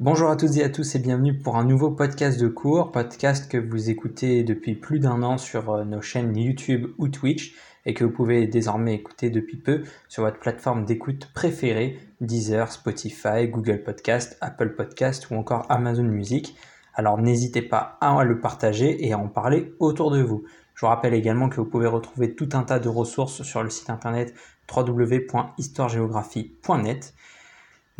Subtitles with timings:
[0.00, 3.50] Bonjour à toutes et à tous et bienvenue pour un nouveau podcast de cours, podcast
[3.50, 7.94] que vous écoutez depuis plus d'un an sur euh, nos chaînes YouTube ou Twitch et
[7.94, 13.82] que vous pouvez désormais écouter depuis peu sur votre plateforme d'écoute préférée, Deezer, Spotify, Google
[13.82, 16.54] Podcast, Apple Podcast ou encore Amazon Music.
[16.94, 20.44] Alors n'hésitez pas à le partager et à en parler autour de vous.
[20.76, 23.70] Je vous rappelle également que vous pouvez retrouver tout un tas de ressources sur le
[23.70, 24.32] site internet
[24.72, 27.14] www.histoiregéographie.net.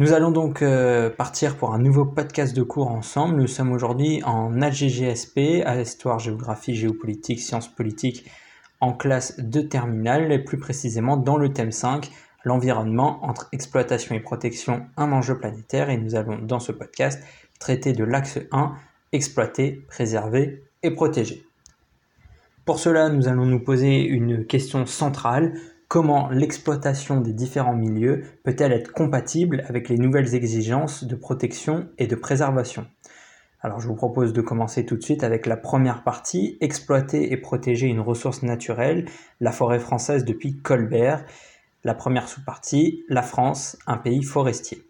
[0.01, 3.35] Nous allons donc euh, partir pour un nouveau podcast de cours ensemble.
[3.35, 8.31] Nous sommes aujourd'hui en AGGSP, Histoire, Géographie, Géopolitique, Sciences politiques,
[8.81, 12.13] en classe de terminale, et plus précisément dans le thème 5,
[12.45, 15.91] l'environnement entre exploitation et protection, un enjeu planétaire.
[15.91, 17.21] Et nous allons dans ce podcast
[17.59, 18.77] traiter de l'axe 1,
[19.11, 21.43] exploiter, préserver et protéger.
[22.65, 25.55] Pour cela, nous allons nous poser une question centrale
[25.89, 32.07] comment l'exploitation des différents milieux peut-elle être compatible avec les nouvelles exigences de protection et
[32.07, 32.87] de préservation
[33.63, 37.39] Alors je vous propose de commencer tout de suite avec la première partie, exploiter et
[37.39, 39.07] protéger une ressource naturelle,
[39.41, 41.25] la forêt française depuis Colbert.
[41.85, 44.83] La première sous-partie, la France, un pays forestier.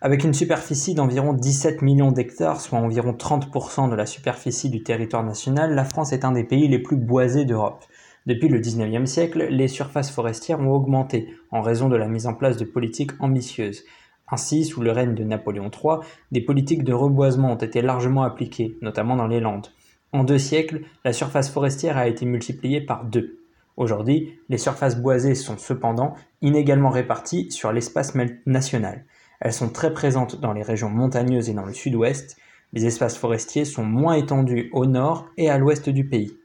[0.00, 5.24] Avec une superficie d'environ 17 millions d'hectares, soit environ 30% de la superficie du territoire
[5.24, 7.84] national, la France est un des pays les plus boisés d'Europe.
[8.28, 12.34] Depuis le XIXe siècle, les surfaces forestières ont augmenté en raison de la mise en
[12.34, 13.84] place de politiques ambitieuses.
[14.30, 18.76] Ainsi, sous le règne de Napoléon III, des politiques de reboisement ont été largement appliquées,
[18.82, 19.68] notamment dans les Landes.
[20.12, 23.38] En deux siècles, la surface forestière a été multipliée par deux.
[23.78, 29.06] Aujourd'hui, les surfaces boisées sont cependant inégalement réparties sur l'espace national.
[29.40, 32.36] Elles sont très présentes dans les régions montagneuses et dans le sud-ouest.
[32.74, 36.37] Les espaces forestiers sont moins étendus au nord et à l'ouest du pays.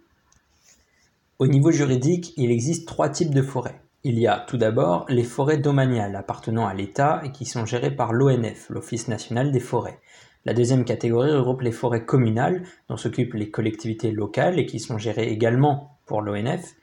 [1.43, 3.81] Au niveau juridique, il existe trois types de forêts.
[4.05, 7.93] Il y a tout d'abord les forêts domaniales appartenant à l'État et qui sont gérées
[7.93, 9.99] par l'ONF, l'Office national des forêts.
[10.45, 14.97] La deuxième catégorie regroupe les forêts communales, dont s'occupent les collectivités locales et qui sont
[14.97, 16.75] gérées également pour l'ONF.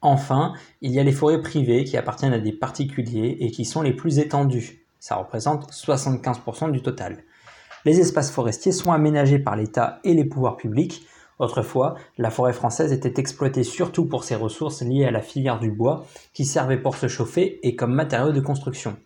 [0.00, 3.82] Enfin, il y a les forêts privées qui appartiennent à des particuliers et qui sont
[3.82, 4.84] les plus étendues.
[4.98, 7.18] Ça représente 75% du total.
[7.84, 11.06] Les espaces forestiers sont aménagés par l'État et les pouvoirs publics
[11.38, 15.70] Autrefois, la forêt française était exploitée surtout pour ses ressources liées à la filière du
[15.70, 16.04] bois,
[16.34, 18.96] qui servait pour se chauffer et comme matériau de construction.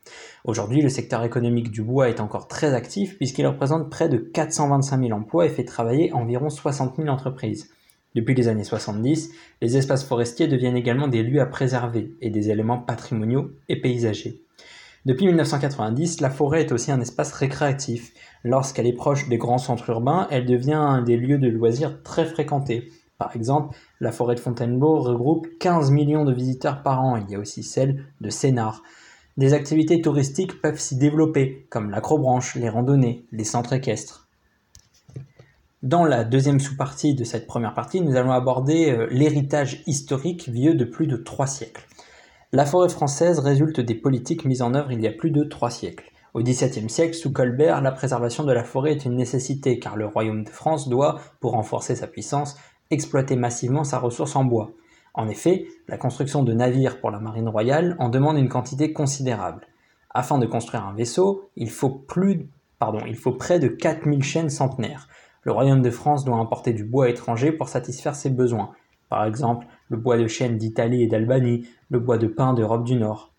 [0.44, 5.00] Aujourd'hui, le secteur économique du bois est encore très actif puisqu'il représente près de 425
[5.00, 7.70] 000 emplois et fait travailler environ 60 000 entreprises.
[8.14, 12.50] Depuis les années 70, les espaces forestiers deviennent également des lieux à préserver et des
[12.50, 14.42] éléments patrimoniaux et paysagers.
[15.04, 18.12] Depuis 1990, la forêt est aussi un espace récréatif.
[18.44, 22.26] Lorsqu'elle est proche des grands centres urbains, elle devient un des lieux de loisirs très
[22.26, 22.90] fréquentés.
[23.18, 27.16] Par exemple, la forêt de Fontainebleau regroupe 15 millions de visiteurs par an.
[27.16, 28.82] Il y a aussi celle de Sénart.
[29.36, 34.28] Des activités touristiques peuvent s'y développer, comme l'acrobranche, les randonnées, les centres équestres.
[35.82, 40.74] Dans la deuxième sous-partie de cette première partie, nous allons aborder euh, l'héritage historique vieux
[40.74, 41.86] de plus de trois siècles.
[42.52, 45.70] La forêt française résulte des politiques mises en œuvre il y a plus de trois
[45.70, 46.11] siècles.
[46.34, 50.06] Au XVIIe siècle, sous Colbert, la préservation de la forêt est une nécessité car le
[50.06, 52.56] royaume de France doit, pour renforcer sa puissance,
[52.90, 54.72] exploiter massivement sa ressource en bois.
[55.12, 59.66] En effet, la construction de navires pour la marine royale en demande une quantité considérable.
[60.08, 62.38] Afin de construire un vaisseau, il faut, près
[63.58, 65.08] de 4000 chaînes centenaires.
[65.42, 68.70] Le royaume de France doit importer du bois étranger pour satisfaire ses besoins,
[69.10, 72.94] par exemple le bois de chêne d'Italie et d'Albanie, le bois de pin d'Europe du
[72.94, 73.31] Nord.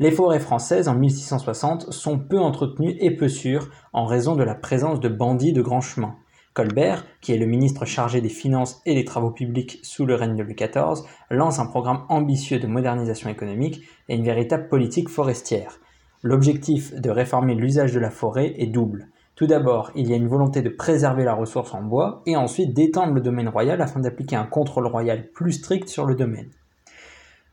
[0.00, 4.54] Les forêts françaises en 1660 sont peu entretenues et peu sûres en raison de la
[4.54, 6.16] présence de bandits de grand chemin.
[6.54, 10.36] Colbert, qui est le ministre chargé des Finances et des Travaux publics sous le règne
[10.36, 15.78] de Louis XIV, lance un programme ambitieux de modernisation économique et une véritable politique forestière.
[16.22, 19.08] L'objectif de réformer l'usage de la forêt est double.
[19.34, 22.72] Tout d'abord, il y a une volonté de préserver la ressource en bois et ensuite
[22.72, 26.48] d'étendre le domaine royal afin d'appliquer un contrôle royal plus strict sur le domaine.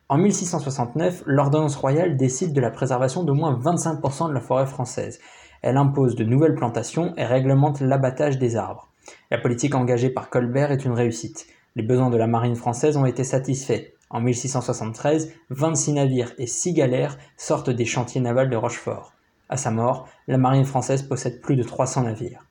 [0.09, 5.19] En 1669, l'ordonnance royale décide de la préservation d'au moins 25% de la forêt française.
[5.61, 8.87] Elle impose de nouvelles plantations et réglemente l'abattage des arbres.
[9.31, 11.47] La politique engagée par Colbert est une réussite.
[11.75, 13.83] Les besoins de la marine française ont été satisfaits.
[14.09, 19.11] En 1673, 26 navires et 6 galères sortent des chantiers navals de Rochefort.
[19.49, 22.45] À sa mort, la marine française possède plus de 300 navires.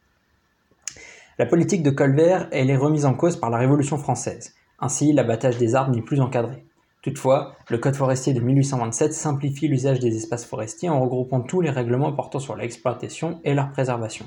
[1.38, 4.54] La politique de Colbert est remise en cause par la Révolution française.
[4.78, 6.66] Ainsi, l'abattage des arbres n'est plus encadré.
[7.06, 11.70] Toutefois, le Code forestier de 1827 simplifie l'usage des espaces forestiers en regroupant tous les
[11.70, 14.26] règlements portant sur l'exploitation et leur préservation.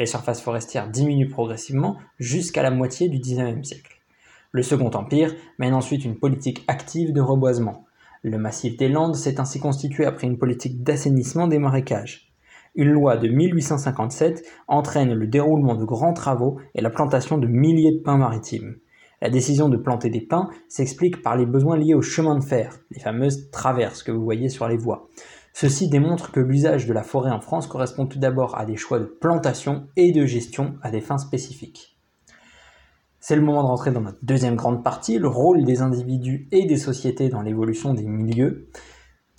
[0.00, 4.00] Les surfaces forestières diminuent progressivement jusqu'à la moitié du XIXe siècle.
[4.50, 7.84] Le Second Empire mène ensuite une politique active de reboisement.
[8.22, 12.32] Le massif des Landes s'est ainsi constitué après une politique d'assainissement des marécages.
[12.74, 17.92] une loi de 1857 entraîne le déroulement de grands travaux et la plantation de milliers
[17.92, 18.74] de pins maritimes.
[19.20, 22.78] La décision de planter des pins s'explique par les besoins liés au chemin de fer,
[22.92, 25.08] les fameuses traverses que vous voyez sur les voies.
[25.52, 29.00] Ceci démontre que l'usage de la forêt en France correspond tout d'abord à des choix
[29.00, 31.98] de plantation et de gestion à des fins spécifiques.
[33.18, 36.66] C'est le moment de rentrer dans notre deuxième grande partie, le rôle des individus et
[36.66, 38.68] des sociétés dans l'évolution des milieux.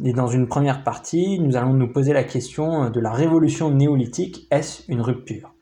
[0.04, 4.46] Et dans une première partie, nous allons nous poser la question de la révolution néolithique,
[4.52, 5.54] est-ce une rupture?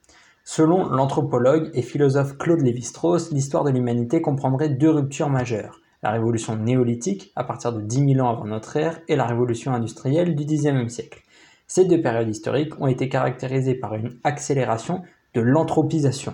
[0.49, 5.81] Selon l'anthropologue et philosophe Claude Lévi-Strauss, l'histoire de l'humanité comprendrait deux ruptures majeures.
[6.03, 9.73] La révolution néolithique, à partir de 10 000 ans avant notre ère, et la révolution
[9.73, 11.21] industrielle du Xe siècle.
[11.67, 15.01] Ces deux périodes historiques ont été caractérisées par une accélération
[15.33, 16.33] de l'anthropisation,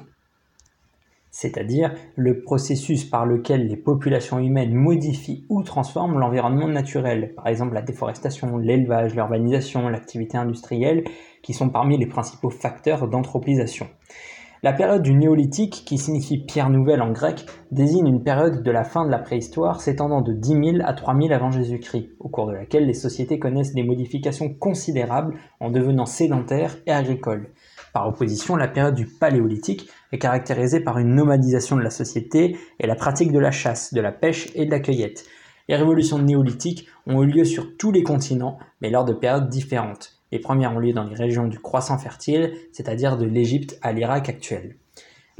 [1.34, 7.74] c'est-à-dire le processus par lequel les populations humaines modifient ou transforment l'environnement naturel, par exemple
[7.74, 11.04] la déforestation, l'élevage, l'urbanisation, l'activité industrielle,
[11.42, 13.88] qui sont parmi les principaux facteurs d'anthropisation.
[14.62, 18.86] La période du néolithique, qui signifie pierre nouvelle en grec, désigne une période de la
[18.86, 22.48] fin de la préhistoire s'étendant de 10 000 à 3 000 avant Jésus-Christ, au cours
[22.48, 27.50] de laquelle les sociétés connaissent des modifications considérables en devenant sédentaires et agricoles.
[27.92, 32.88] Par opposition, la période du paléolithique est caractérisée par une nomadisation de la société et
[32.88, 35.26] la pratique de la chasse, de la pêche et de la cueillette.
[35.68, 40.20] Les révolutions néolithiques ont eu lieu sur tous les continents, mais lors de périodes différentes.
[40.32, 44.30] Les premières ont lieu dans les régions du croissant fertile, c'est-à-dire de l'Égypte à l'Irak
[44.30, 44.76] actuel.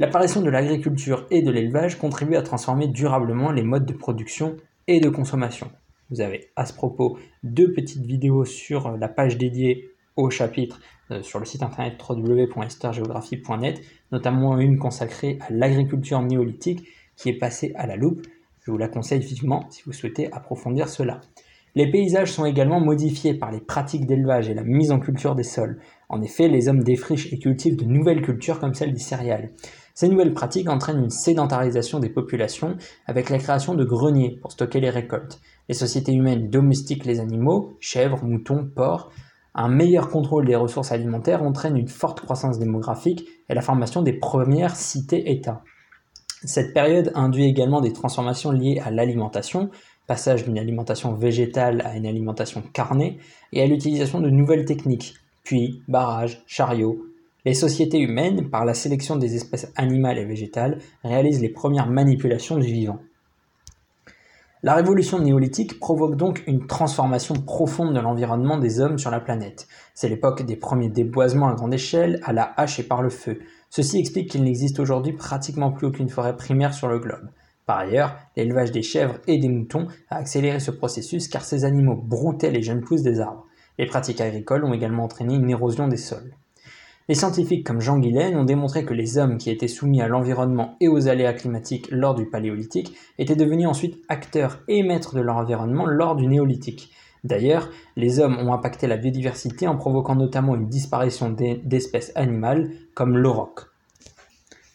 [0.00, 4.56] L'apparition de l'agriculture et de l'élevage contribue à transformer durablement les modes de production
[4.88, 5.70] et de consommation.
[6.10, 10.80] Vous avez à ce propos deux petites vidéos sur la page dédiée au chapitre
[11.22, 13.80] sur le site internet www.historgéographie.net,
[14.12, 16.86] notamment une consacrée à l'agriculture néolithique
[17.16, 18.26] qui est passée à la loupe.
[18.62, 21.20] Je vous la conseille vivement si vous souhaitez approfondir cela.
[21.76, 25.42] Les paysages sont également modifiés par les pratiques d'élevage et la mise en culture des
[25.42, 25.80] sols.
[26.08, 29.50] En effet, les hommes défrichent et cultivent de nouvelles cultures comme celle des céréales.
[29.92, 32.76] Ces nouvelles pratiques entraînent une sédentarisation des populations
[33.06, 35.40] avec la création de greniers pour stocker les récoltes.
[35.68, 39.10] Les sociétés humaines domestiquent les animaux, chèvres, moutons, porcs.
[39.54, 44.14] Un meilleur contrôle des ressources alimentaires entraîne une forte croissance démographique et la formation des
[44.14, 45.62] premières cités-États.
[46.44, 49.70] Cette période induit également des transformations liées à l'alimentation,
[50.08, 53.18] passage d'une alimentation végétale à une alimentation carnée,
[53.52, 55.14] et à l'utilisation de nouvelles techniques,
[55.44, 56.98] puits, barrages, chariots.
[57.44, 62.58] Les sociétés humaines, par la sélection des espèces animales et végétales, réalisent les premières manipulations
[62.58, 62.98] du vivant.
[64.64, 69.68] La révolution néolithique provoque donc une transformation profonde de l'environnement des hommes sur la planète.
[69.92, 73.40] C'est l'époque des premiers déboisements à grande échelle, à la hache et par le feu.
[73.68, 77.28] Ceci explique qu'il n'existe aujourd'hui pratiquement plus aucune forêt primaire sur le globe.
[77.66, 82.00] Par ailleurs, l'élevage des chèvres et des moutons a accéléré ce processus car ces animaux
[82.02, 83.44] broutaient les jeunes pousses des arbres.
[83.76, 86.34] Les pratiques agricoles ont également entraîné une érosion des sols.
[87.06, 90.76] Les scientifiques comme Jean Guilaine ont démontré que les hommes qui étaient soumis à l'environnement
[90.80, 95.36] et aux aléas climatiques lors du paléolithique étaient devenus ensuite acteurs et maîtres de leur
[95.36, 96.92] environnement lors du néolithique.
[97.22, 103.18] D'ailleurs, les hommes ont impacté la biodiversité en provoquant notamment une disparition d'espèces animales comme
[103.18, 103.73] l'auroch.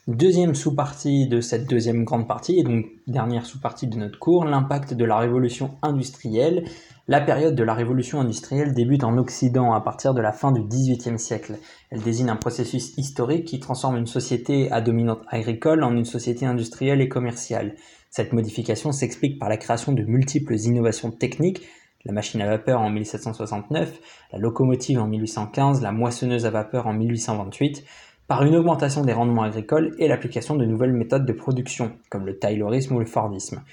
[0.09, 4.95] Deuxième sous-partie de cette deuxième grande partie, et donc dernière sous-partie de notre cours, l'impact
[4.95, 6.63] de la révolution industrielle.
[7.07, 10.63] La période de la révolution industrielle débute en Occident à partir de la fin du
[10.63, 11.59] XVIIIe siècle.
[11.91, 16.43] Elle désigne un processus historique qui transforme une société à dominante agricole en une société
[16.43, 17.75] industrielle et commerciale.
[18.09, 21.61] Cette modification s'explique par la création de multiples innovations techniques,
[22.05, 23.99] la machine à vapeur en 1769,
[24.31, 27.83] la locomotive en 1815, la moissonneuse à vapeur en 1828,
[28.29, 32.37] par une augmentation des rendements agricoles et l'application de nouvelles méthodes de production, comme le
[32.37, 33.63] taylorisme ou le fordisme.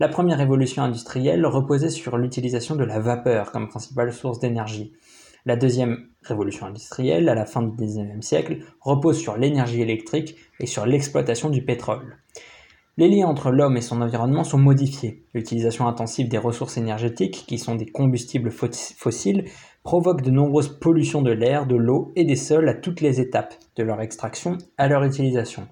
[0.00, 4.92] La première révolution industrielle reposait sur l'utilisation de la vapeur comme principale source d'énergie.
[5.46, 10.66] La deuxième révolution industrielle, à la fin du XIXe siècle, repose sur l'énergie électrique et
[10.66, 12.16] sur l'exploitation du pétrole.
[12.96, 15.24] Les liens entre l'homme et son environnement sont modifiés.
[15.34, 19.44] L'utilisation intensive des ressources énergétiques, qui sont des combustibles fossiles,
[19.82, 23.54] provoque de nombreuses pollutions de l'air, de l'eau et des sols à toutes les étapes,
[23.76, 25.66] de leur extraction à leur utilisation.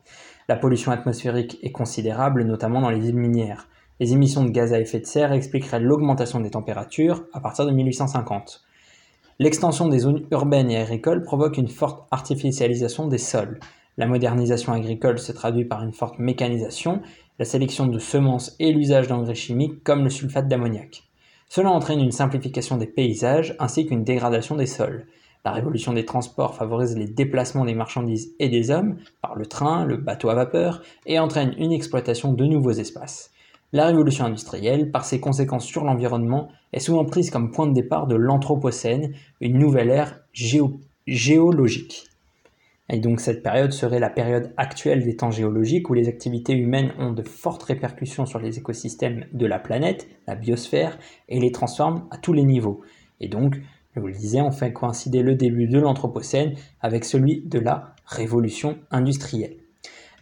[0.48, 3.68] La pollution atmosphérique est considérable, notamment dans les villes minières.
[4.00, 7.70] Les émissions de gaz à effet de serre expliqueraient l'augmentation des températures à partir de
[7.70, 8.62] 1850.
[9.40, 13.60] L'extension des zones urbaines et agricoles provoque une forte artificialisation des sols.
[13.98, 17.02] La modernisation agricole se traduit par une forte mécanisation,
[17.38, 21.07] la sélection de semences et l'usage d'engrais chimiques comme le sulfate d'ammoniac.
[21.48, 25.06] Cela entraîne une simplification des paysages ainsi qu'une dégradation des sols.
[25.44, 29.86] La révolution des transports favorise les déplacements des marchandises et des hommes par le train,
[29.86, 33.30] le bateau à vapeur et entraîne une exploitation de nouveaux espaces.
[33.72, 38.06] La révolution industrielle, par ses conséquences sur l'environnement, est souvent prise comme point de départ
[38.06, 40.20] de l'Anthropocène, une nouvelle ère
[41.06, 42.07] géologique.
[42.90, 46.92] Et donc cette période serait la période actuelle des temps géologiques où les activités humaines
[46.99, 52.07] ont de fortes répercussions sur les écosystèmes de la planète, la biosphère, et les transforment
[52.11, 52.80] à tous les niveaux.
[53.21, 53.57] Et donc,
[53.95, 57.95] je vous le disais, on fait coïncider le début de l'Anthropocène avec celui de la
[58.07, 59.57] révolution industrielle.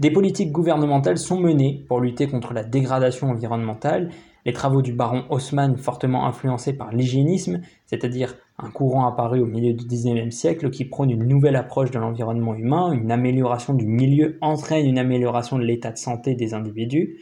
[0.01, 4.11] Des politiques gouvernementales sont menées pour lutter contre la dégradation environnementale.
[4.45, 9.75] Les travaux du baron Haussmann, fortement influencés par l'hygiénisme, c'est-à-dire un courant apparu au milieu
[9.75, 14.39] du XIXe siècle qui prône une nouvelle approche de l'environnement humain, une amélioration du milieu
[14.41, 17.19] entraîne une amélioration de l'état de santé des individus.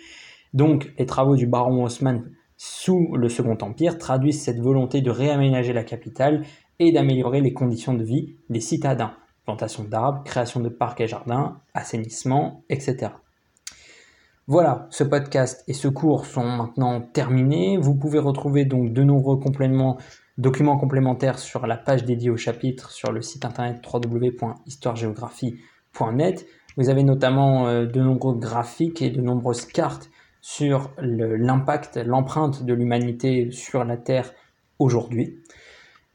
[0.53, 5.73] Donc les travaux du baron Haussmann sous le Second Empire traduisent cette volonté de réaménager
[5.73, 6.45] la capitale
[6.79, 9.15] et d'améliorer les conditions de vie des citadins
[9.45, 13.13] plantation d'arbres, création de parcs et jardins, assainissement, etc.
[14.47, 17.79] Voilà, ce podcast et ce cours sont maintenant terminés.
[17.79, 19.39] Vous pouvez retrouver donc de nombreux
[20.39, 26.47] documents complémentaires sur la page dédiée au chapitre sur le site internet www.histoiregéographie.net.
[26.77, 30.11] Vous avez notamment euh, de nombreux graphiques et de nombreuses cartes
[30.41, 34.33] sur l'impact, l'empreinte de l'humanité sur la Terre
[34.79, 35.39] aujourd'hui.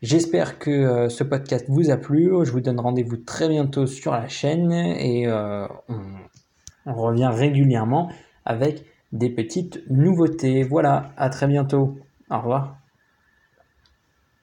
[0.02, 2.32] J'espère que euh, ce podcast vous a plu.
[2.44, 6.02] Je vous donne rendez-vous très bientôt sur la chaîne et euh, on,
[6.86, 8.12] on revient régulièrement
[8.46, 10.64] avec des petites nouveautés.
[10.64, 11.98] Voilà, à très bientôt.
[12.30, 12.79] Au revoir.